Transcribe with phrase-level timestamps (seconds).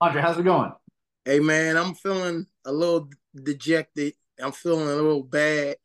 [0.00, 0.72] Andre, how's it going?
[1.24, 4.14] Hey man, I'm feeling a little dejected.
[4.42, 5.76] I'm feeling a little bad.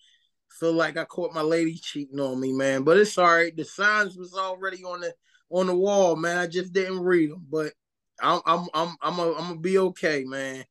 [0.59, 2.83] Feel like I caught my lady cheating on me, man.
[2.83, 3.55] But it's all right.
[3.55, 5.13] The signs was already on the
[5.49, 6.37] on the wall, man.
[6.37, 7.45] I just didn't read them.
[7.49, 7.73] But
[8.21, 10.65] I'm I'm I'm I'm a, I'm gonna be okay, man.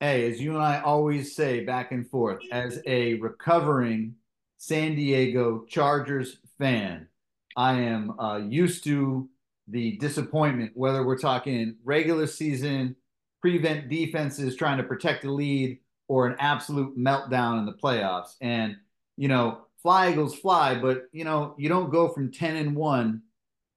[0.00, 4.14] Hey, as you and I always say back and forth, as a recovering
[4.58, 7.08] San Diego Chargers fan,
[7.56, 9.28] I am uh, used to
[9.68, 12.96] the disappointment, whether we're talking regular season,
[13.40, 18.34] prevent defenses trying to protect the lead, or an absolute meltdown in the playoffs.
[18.40, 18.76] And,
[19.16, 23.22] you know, fly Eagles fly, but, you know, you don't go from 10 and 1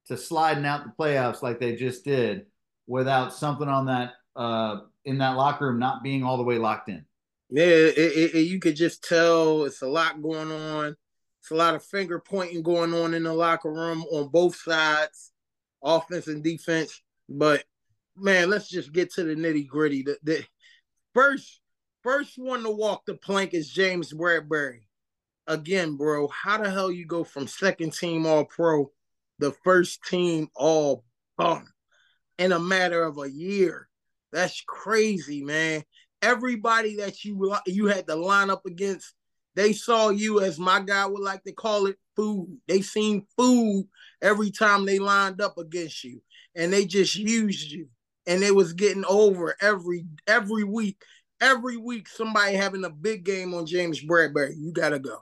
[0.08, 2.46] to sliding out the playoffs like they just did
[2.88, 6.90] without something on that, uh, in that locker room not being all the way locked
[6.90, 7.06] in.
[7.50, 10.96] Yeah, it, it, it, you could just tell it's a lot going on.
[11.42, 15.32] It's a lot of finger pointing going on in the locker room on both sides
[15.84, 17.02] offense and defense.
[17.28, 17.64] But
[18.18, 20.04] man, let's just get to the nitty gritty.
[20.04, 20.46] The, the
[21.14, 21.62] first
[22.04, 24.82] first one to walk the plank is James Bradberry.
[25.48, 28.92] Again, bro, how the hell you go from second team all pro,
[29.40, 31.04] the first team all
[31.38, 31.66] bum
[32.38, 33.88] in a matter of a year?
[34.32, 35.84] That's crazy, man.
[36.22, 39.14] Everybody that you you had to line up against,
[39.56, 42.60] they saw you as my guy would like to call it food.
[42.68, 43.88] They seen food
[44.22, 46.22] every time they lined up against you,
[46.54, 47.88] and they just used you.
[48.28, 51.02] And they was getting over every every week.
[51.42, 54.56] Every week, somebody having a big game on James Bradberry.
[54.58, 55.20] You gotta go,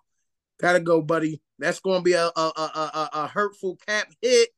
[0.59, 1.39] gotta go, buddy.
[1.59, 4.49] That's gonna be a a, a, a, hurtful cap hit.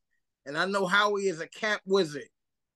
[0.46, 2.30] And I know Howie is a cap wizard.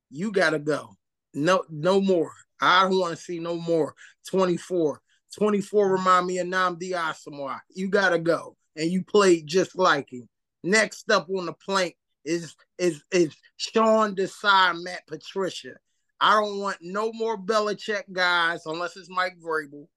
[0.09, 0.89] You gotta go.
[1.33, 2.33] No, no more.
[2.59, 3.95] I don't want to see no more.
[4.27, 5.01] 24.
[5.35, 7.61] 24 remind me of Nnamdi Asomugha.
[7.73, 10.27] You gotta go and you played just like him.
[10.63, 15.75] Next up on the plank is is is Sean Desai, Matt Patricia.
[16.19, 19.87] I don't want no more Belichick guys unless it's Mike Vrabel.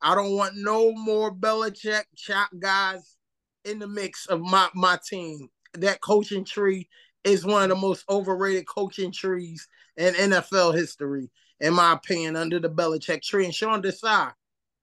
[0.00, 3.16] I don't want no more Belichick chop guys
[3.64, 5.48] in the mix of my my team.
[5.74, 6.88] That coaching tree
[7.24, 9.66] is one of the most overrated coaching trees
[9.96, 13.44] in NFL history, in my opinion, under the Belichick tree.
[13.44, 14.32] And Sean Desai,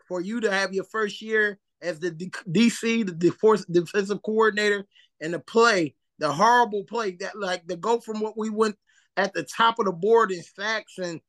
[0.08, 4.86] for you to have your first year as the DC, the defensive coordinator,
[5.22, 8.76] and the play, the horrible play that like the go from what we went
[9.18, 11.20] at the top of the board in sacks and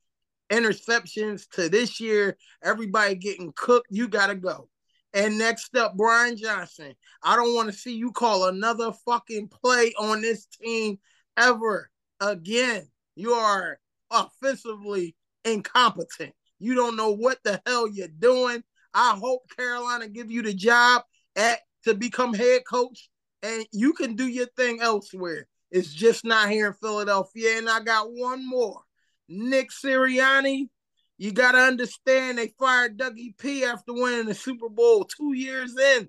[0.50, 3.88] interceptions to this year, everybody getting cooked.
[3.90, 4.68] You gotta go.
[5.12, 6.94] And next up, Brian Johnson.
[7.22, 10.98] I don't want to see you call another fucking play on this team
[11.36, 11.90] ever
[12.20, 12.88] again.
[13.16, 13.78] You are
[14.10, 16.32] offensively incompetent.
[16.58, 18.62] You don't know what the hell you're doing.
[18.94, 21.02] I hope Carolina give you the job
[21.36, 23.08] at to become head coach,
[23.42, 25.46] and you can do your thing elsewhere.
[25.70, 27.58] It's just not here in Philadelphia.
[27.58, 28.80] And I got one more.
[29.28, 30.68] Nick Sirianni,
[31.16, 35.76] you got to understand they fired Dougie P after winning the Super Bowl two years
[35.78, 36.08] in,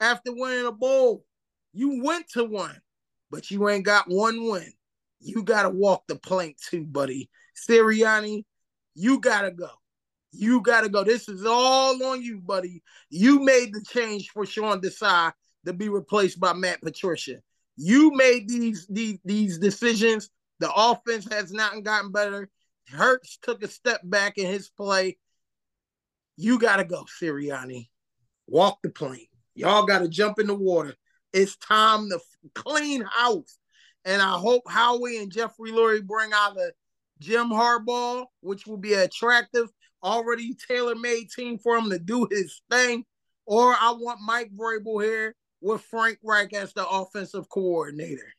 [0.00, 1.24] after winning a bowl.
[1.74, 2.80] You went to one,
[3.30, 4.72] but you ain't got one win.
[5.20, 7.28] You got to walk the plank too, buddy.
[7.68, 8.44] Sirianni,
[8.94, 9.68] you got to go.
[10.32, 11.04] You got to go.
[11.04, 12.82] This is all on you, buddy.
[13.10, 15.32] You made the change for Sean Desai
[15.66, 17.40] to be replaced by Matt Patricia.
[17.76, 20.30] You made these, these, these decisions.
[20.58, 22.48] The offense has not gotten better.
[22.88, 25.18] Hurts took a step back in his play.
[26.36, 27.88] You got to go, Sirianni.
[28.46, 29.26] Walk the plane.
[29.54, 30.94] Y'all got to jump in the water.
[31.32, 32.18] It's time to
[32.54, 33.58] clean house.
[34.04, 36.72] And I hope Howie and Jeffrey Lurie bring out a
[37.20, 39.68] Jim Harbaugh, which will be attractive
[40.02, 43.04] already tailor made team for him to do his thing,
[43.46, 48.32] or I want Mike Vrabel here with Frank Reich as the offensive coordinator.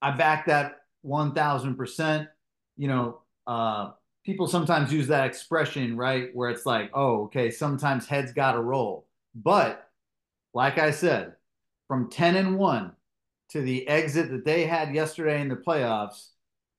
[0.00, 2.28] I back that 1000%.
[2.76, 3.90] You know, uh,
[4.24, 6.28] people sometimes use that expression, right?
[6.34, 9.06] Where it's like, oh, okay, sometimes heads got to roll.
[9.34, 9.88] But
[10.54, 11.34] like I said,
[11.88, 12.92] from 10 and 1
[13.50, 16.28] to the exit that they had yesterday in the playoffs,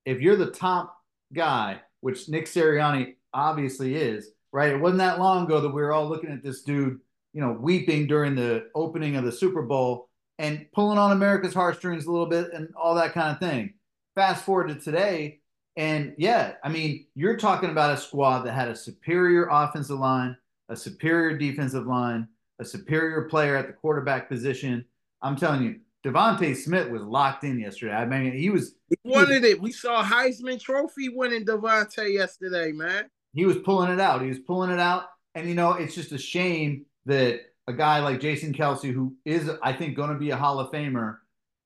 [0.06, 0.96] if you're the top
[1.34, 4.72] guy, which Nick Sirianni obviously is, right?
[4.72, 7.00] It wasn't that long ago that we were all looking at this dude,
[7.34, 12.06] you know, weeping during the opening of the Super Bowl and pulling on America's heartstrings
[12.06, 13.74] a little bit and all that kind of thing.
[14.16, 15.40] Fast forward to today,
[15.78, 20.36] and yeah, I mean, you're talking about a squad that had a superior offensive line,
[20.68, 22.28] a superior defensive line,
[22.60, 24.84] a superior player at the quarterback position.
[25.22, 27.94] I'm telling you, DeVonta Smith was locked in yesterday.
[27.94, 28.76] I mean, he was.
[28.90, 29.62] He wanted it.
[29.62, 34.22] We saw Heisman Trophy winning DeVonta yesterday, man he was pulling it out.
[34.22, 35.06] He was pulling it out.
[35.36, 39.50] And, you know, it's just a shame that a guy like Jason Kelce, who is,
[39.62, 41.18] I think, going to be a Hall of Famer,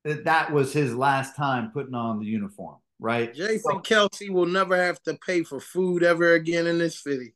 [0.03, 2.77] that that was his last time putting on the uniform.
[3.03, 3.33] right?
[3.35, 7.35] Jason so, Kelce will never have to pay for food ever again in this city.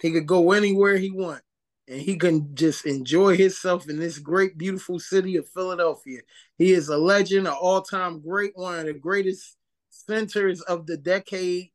[0.00, 1.40] He could go anywhere he want,
[1.88, 6.20] and he can just enjoy himself in this great, beautiful city of Philadelphia.
[6.58, 9.56] He is a legend, an all-time great, one of the greatest
[9.90, 11.70] centers of the decade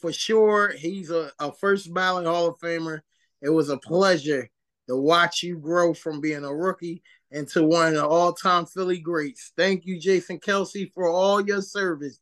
[0.00, 0.72] for sure.
[0.72, 3.00] He's a, a first ballot Hall of Famer.
[3.42, 4.50] It was a pleasure
[4.88, 9.52] to watch you grow from being a rookie into one of the all-time Philly greats.
[9.56, 12.18] Thank you, Jason Kelce, for all your service.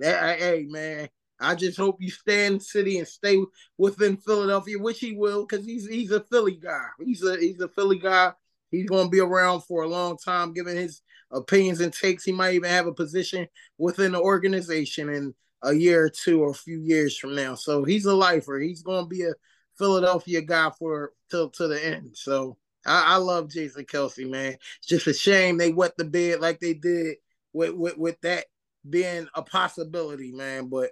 [0.00, 1.08] Hey, man,
[1.40, 3.38] I just hope you stay in the city and stay
[3.76, 6.86] within Philadelphia, which he will, because he's he's a Philly guy.
[7.04, 8.32] He's a he's a Philly guy.
[8.70, 12.24] He's going to be around for a long time, giving his opinions and takes.
[12.24, 13.48] He might even have a position
[13.78, 17.54] within the organization in a year or two or a few years from now.
[17.54, 18.58] So he's a lifer.
[18.58, 19.34] He's going to be a
[19.78, 22.10] Philadelphia guy for till to the end.
[22.14, 22.56] So
[22.86, 24.56] I, I love Jason Kelce, man.
[24.78, 27.16] It's just a shame they wet the bed like they did
[27.52, 28.46] with with, with that
[28.88, 30.68] being a possibility, man.
[30.68, 30.90] But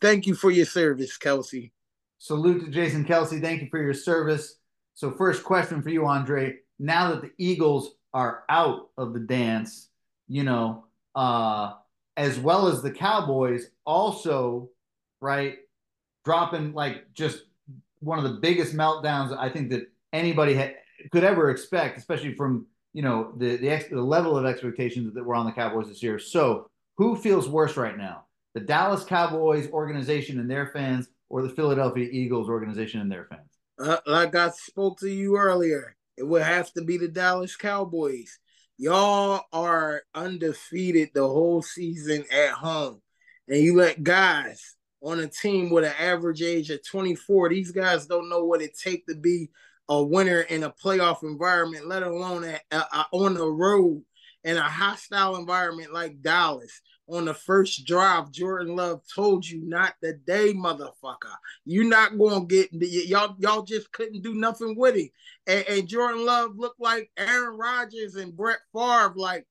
[0.00, 1.72] thank you for your service, Kelce.
[2.18, 3.40] Salute to Jason Kelce.
[3.40, 4.56] Thank you for your service.
[4.94, 6.56] So, first question for you, Andre.
[6.78, 9.88] Now that the Eagles are out of the dance,
[10.28, 10.84] you know,
[11.14, 11.72] uh,
[12.16, 14.70] as well as the Cowboys, also,
[15.20, 15.58] right,
[16.24, 17.44] dropping like just
[18.00, 20.76] one of the biggest meltdowns I think that anybody had,
[21.10, 25.24] could ever expect, especially from you know the the, ex, the level of expectations that
[25.24, 26.18] were on the Cowboys this year.
[26.18, 28.24] So, who feels worse right now?
[28.54, 33.48] The Dallas Cowboys organization and their fans, or the Philadelphia Eagles organization and their fans?
[33.80, 38.38] Uh, like I spoke to you earlier, it would have to be the Dallas Cowboys.
[38.82, 43.00] Y'all are undefeated the whole season at home,
[43.46, 47.50] and you let guys on a team with an average age of 24.
[47.50, 49.50] These guys don't know what it takes to be
[49.88, 54.02] a winner in a playoff environment, let alone at, uh, on the road
[54.42, 56.80] in a hostile environment like Dallas.
[57.12, 61.36] On the first drive, Jordan Love told you not the day, motherfucker.
[61.66, 63.36] You're not gonna get y'all.
[63.38, 65.10] Y'all just couldn't do nothing with it.
[65.46, 69.12] And, and Jordan Love looked like Aaron Rodgers and Brett Favre.
[69.14, 69.46] Like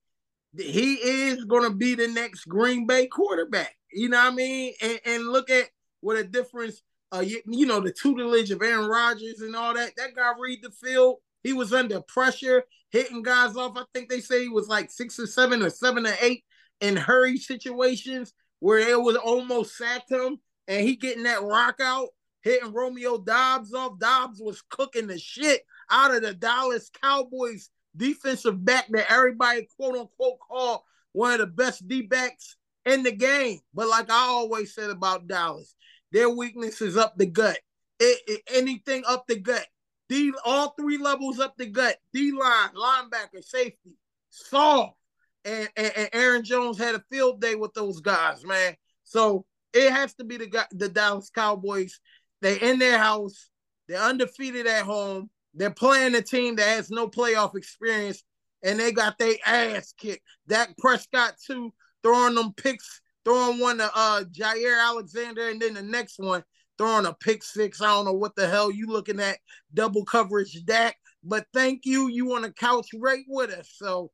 [0.58, 3.75] he is gonna be the next Green Bay quarterback.
[3.94, 4.74] You know what I mean?
[4.81, 5.69] And, and look at
[6.00, 6.81] what a difference.
[7.13, 9.92] Uh, you, you know the tutelage of Aaron Rodgers and all that.
[9.98, 11.18] That guy read the field.
[11.44, 13.78] He was under pressure, hitting guys off.
[13.78, 16.44] I think they say he was like six or seven or seven or eight
[16.81, 20.38] in hurry situations where it was almost sacked him,
[20.68, 22.10] and he getting that rock out,
[22.42, 24.00] hitting Romeo Doubs off.
[24.00, 29.98] Doubs was cooking the shit out of the Dallas Cowboys defensive back that everybody quote
[29.98, 32.56] unquote call one of the best D backs
[32.86, 33.60] in the game.
[33.74, 35.75] But like I always said about Dallas,
[36.12, 37.60] their weakness is up the gut.
[38.00, 39.66] It, it, anything up the gut.
[40.10, 41.98] D all three levels up the gut.
[42.13, 43.98] D line, linebacker, safety,
[44.30, 44.95] soft.
[45.43, 48.75] And, and, and, Aaron Jones had a field day with those guys, man.
[49.03, 51.99] So it has to be the the Dallas Cowboys.
[52.41, 53.49] They in their house.
[53.88, 55.29] They're undefeated at home.
[55.53, 58.23] They're playing a team that has no playoff experience,
[58.63, 60.23] and they got their ass kicked.
[60.47, 61.73] Dak Prescott too
[62.03, 66.43] throwing them picks, throwing one to uh Jaire Alexander, and then the next one
[66.77, 67.81] throwing a pick six.
[67.81, 69.38] I don't know what the hell you looking at
[69.73, 72.07] double coverage Dak, but thank you.
[72.07, 73.71] You on the couch right with us.
[73.75, 74.11] So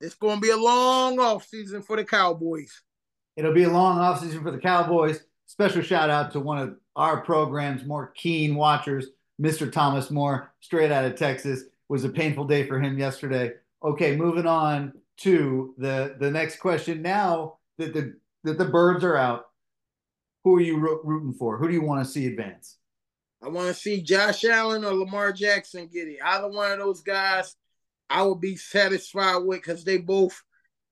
[0.00, 2.82] it's going to be a long off season for the Cowboys.
[3.36, 5.20] It'll be a long off season for the Cowboys.
[5.46, 9.08] Special shout out to one of our program's more keen watchers,
[9.40, 9.70] Mr.
[9.70, 11.62] Thomas Moore, straight out of Texas.
[11.62, 13.52] It was a painful day for him yesterday.
[13.82, 17.02] Okay, moving on to the the next question.
[17.02, 18.14] Now that the
[18.44, 19.46] that the birds are out,
[20.44, 21.58] who are you rooting for?
[21.58, 22.76] Who do you want to see advance?
[23.42, 26.18] I want to see Josh Allen or Lamar Jackson get it.
[26.22, 27.56] Either one of those guys,
[28.10, 30.40] I would be satisfied with because they both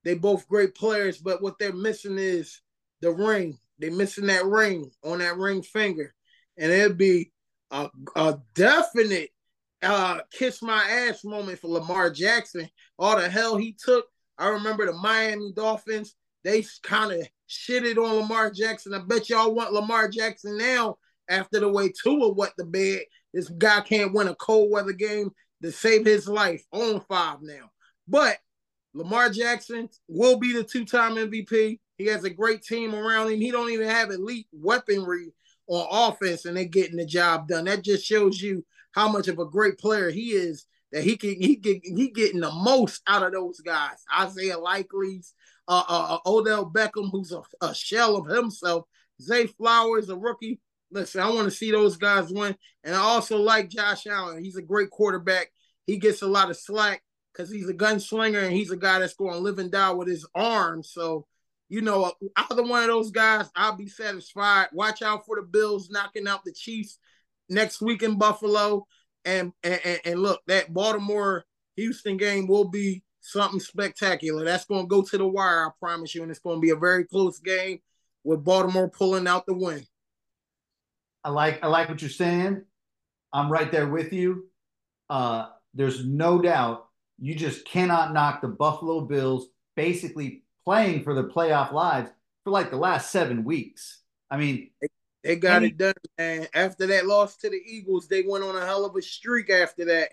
[0.04, 1.18] they both great players.
[1.18, 2.60] But what they're missing is
[3.00, 3.58] the ring.
[3.78, 6.14] They're missing that ring on that ring finger,
[6.56, 7.32] and it'd be
[7.70, 9.30] a, a definite
[9.82, 12.68] uh, kiss my ass moment for Lamar Jackson.
[12.98, 14.06] All the hell he took
[14.38, 18.94] I remember the Miami Dolphins, they kind of shitted on Lamar Jackson.
[18.94, 20.96] I bet y'all want Lamar Jackson now
[21.28, 23.00] after the way Tua wet the bed.
[23.34, 25.30] This guy can't win a cold weather game
[25.62, 27.70] to save his life on five now.
[28.06, 28.38] But
[28.94, 31.78] Lamar Jackson will be the two-time MVP.
[31.96, 33.40] He has a great team around him.
[33.40, 35.32] He don't even have elite weaponry
[35.66, 37.64] on offense, and they're getting the job done.
[37.64, 41.40] That just shows you how much of a great player he is that he can
[41.40, 43.98] he get he getting the most out of those guys.
[44.18, 45.34] Isaiah Likely's,
[45.66, 48.86] uh, uh, uh, Odell Beckham, who's a, a, shell of himself.
[49.20, 50.60] Zay Flowers, a rookie.
[50.90, 54.42] Listen, I want to see those guys win, and I also like Josh Allen.
[54.42, 55.50] He's a great quarterback.
[55.86, 57.02] He gets a lot of slack
[57.32, 60.08] because he's a gunslinger and he's a guy that's going to live and die with
[60.08, 60.82] his arm.
[60.82, 61.26] So
[61.68, 64.68] you know, either one of those guys, I'll be satisfied.
[64.72, 66.98] Watch out for the Bills knocking out the Chiefs
[67.48, 68.86] next week in Buffalo.
[69.24, 71.44] And and, and look, that Baltimore
[71.76, 74.44] Houston game will be something spectacular.
[74.44, 76.22] That's going to go to the wire, I promise you.
[76.22, 77.80] And it's going to be a very close game
[78.24, 79.84] with Baltimore pulling out the win.
[81.28, 82.62] I like I like what you're saying.
[83.34, 84.46] I'm right there with you.
[85.10, 86.86] Uh, there's no doubt
[87.18, 92.10] you just cannot knock the Buffalo Bills basically playing for their playoff lives
[92.44, 94.00] for like the last seven weeks.
[94.30, 94.88] I mean, they,
[95.22, 96.46] they got any, it done, man.
[96.54, 99.84] After that loss to the Eagles, they went on a hell of a streak after
[99.84, 100.12] that.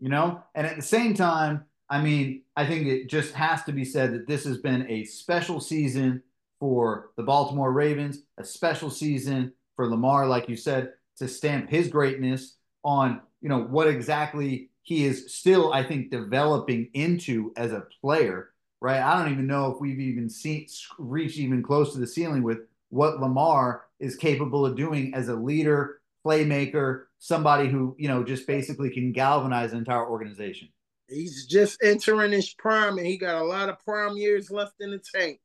[0.00, 3.72] You know, and at the same time, I mean, I think it just has to
[3.72, 6.22] be said that this has been a special season
[6.60, 11.88] for the Baltimore Ravens, a special season for Lamar, like you said, to stamp his
[11.88, 17.86] greatness on, you know, what exactly he is still, I think, developing into as a
[18.00, 18.50] player,
[18.80, 19.00] right?
[19.00, 20.66] I don't even know if we've even seen
[20.98, 22.58] reached even close to the ceiling with
[22.90, 28.46] what Lamar is capable of doing as a leader, playmaker, somebody who, you know, just
[28.46, 30.68] basically can galvanize an entire organization.
[31.08, 34.90] He's just entering his prime and he got a lot of prime years left in
[34.90, 35.40] the tank.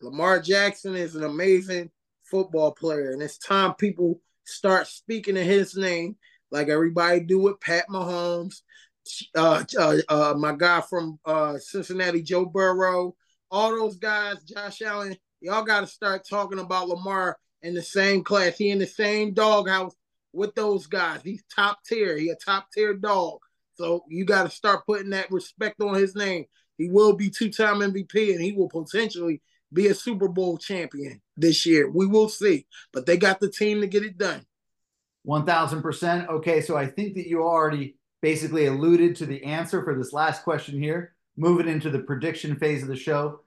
[0.00, 1.90] Lamar Jackson is an amazing
[2.30, 6.16] football player, and it's time people start speaking in his name
[6.50, 8.62] like everybody do with Pat Mahomes,
[9.34, 13.14] uh, uh, uh, my guy from uh, Cincinnati, Joe Burrow,
[13.50, 18.22] all those guys, Josh Allen, y'all got to start talking about Lamar in the same
[18.22, 18.56] class.
[18.56, 19.94] He in the same doghouse
[20.32, 21.20] with those guys.
[21.22, 22.16] He's top tier.
[22.18, 23.38] He a top tier dog.
[23.74, 26.44] So you got to start putting that respect on his name.
[26.76, 31.20] He will be two time MVP and he will potentially be a Super Bowl champion
[31.36, 31.90] this year.
[31.90, 34.46] We will see, but they got the team to get it done.
[35.26, 36.28] 1000%.
[36.28, 40.42] Okay, so I think that you already basically alluded to the answer for this last
[40.42, 41.14] question here.
[41.36, 43.42] Moving into the prediction phase of the show,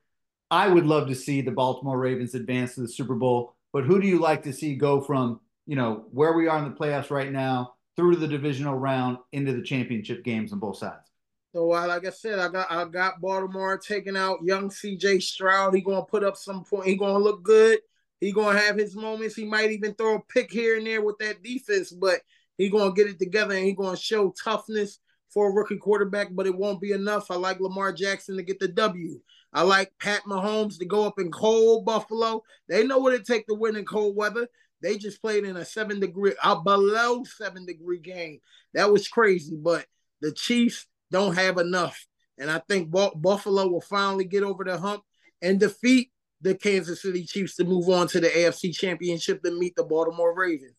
[0.49, 3.99] I would love to see the Baltimore Ravens advance to the Super Bowl, but who
[3.99, 7.09] do you like to see go from, you know, where we are in the playoffs
[7.09, 11.10] right now through to the divisional round into the championship games on both sides?
[11.53, 15.75] So uh, like I said, I got I got Baltimore taking out young CJ Stroud.
[15.75, 16.87] He gonna put up some point.
[16.87, 17.79] He gonna look good.
[18.21, 19.35] He gonna have his moments.
[19.35, 22.21] He might even throw a pick here and there with that defense, but
[22.57, 26.29] he gonna get it together and he gonna show toughness for a rookie quarterback.
[26.31, 27.29] But it won't be enough.
[27.29, 29.19] I like Lamar Jackson to get the W.
[29.51, 32.43] I like Pat Mahomes to go up in cold Buffalo.
[32.69, 34.47] They know what it takes to win in cold weather.
[34.81, 38.39] They just played in a seven degree, a below seven degree game.
[38.73, 39.57] That was crazy.
[39.57, 39.85] But
[40.21, 42.05] the Chiefs don't have enough.
[42.37, 45.03] And I think Buffalo will finally get over the hump
[45.41, 49.75] and defeat the Kansas City Chiefs to move on to the AFC Championship to meet
[49.75, 50.75] the Baltimore Ravens.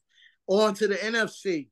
[0.48, 1.68] On to the NFC.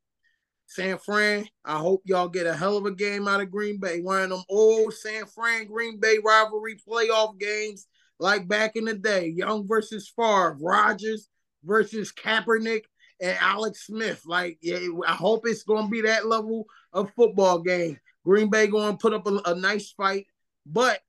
[0.67, 4.01] San Fran, I hope y'all get a hell of a game out of Green Bay.
[4.01, 7.89] One of them old San Fran Green Bay rivalry playoff games
[8.21, 9.27] like back in the day.
[9.27, 11.29] Young versus Favre, Rodgers
[11.65, 12.83] versus Kaepernick
[13.21, 14.23] and Alex Smith.
[14.25, 17.99] Like, yeah, I hope it's going to be that level of football game.
[18.25, 20.27] Green Bay going to put up a, a nice fight,
[20.67, 21.01] but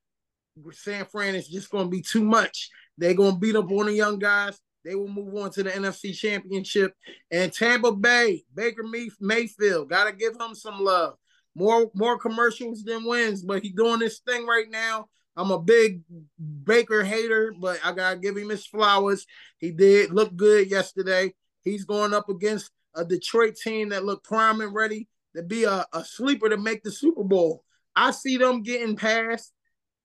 [0.72, 2.70] San Fran is just going to be too much.
[2.98, 4.60] They're going to beat up on the young guys.
[4.84, 6.94] They will move on to the NFC Championship.
[7.30, 8.84] And Tampa Bay, Baker
[9.20, 11.14] Mayfield, got to give him some love.
[11.54, 15.08] More more commercials than wins, but he's doing this thing right now.
[15.36, 16.00] I'm a big
[16.64, 19.26] Baker hater, but I gotta give him his flowers.
[19.58, 21.34] He did look good yesterday.
[21.62, 25.86] He's going up against a Detroit team that looked prime and ready to be a,
[25.92, 27.64] a sleeper to make the Super Bowl.
[27.94, 29.52] I see them getting past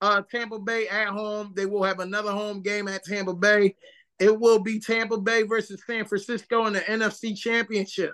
[0.02, 1.54] uh, Tampa Bay at home.
[1.56, 3.76] They will have another home game at Tampa Bay.
[4.20, 8.14] It will be Tampa Bay versus San Francisco in the NFC Championship.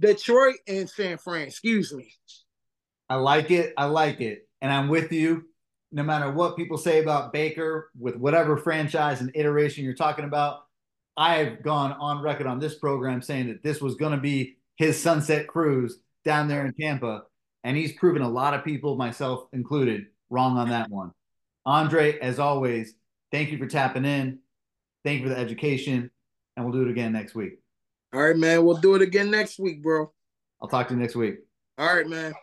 [0.00, 2.12] Detroit and San Fran, excuse me.
[3.08, 3.72] I like it.
[3.76, 4.48] I like it.
[4.60, 5.44] And I'm with you.
[5.92, 10.60] No matter what people say about Baker, with whatever franchise and iteration you're talking about,
[11.16, 14.58] I have gone on record on this program saying that this was going to be
[14.76, 17.22] his sunset cruise down there in Tampa,
[17.64, 21.12] and he's proven a lot of people, myself included, wrong on that one.
[21.64, 22.94] Andre, as always,
[23.32, 24.40] thank you for tapping in.
[25.04, 26.10] Thank you for the education,
[26.56, 27.60] and we'll do it again next week.
[28.12, 28.64] All right, man.
[28.64, 30.12] We'll do it again next week, bro.
[30.60, 31.36] I'll talk to you next week.
[31.78, 32.34] All right, man.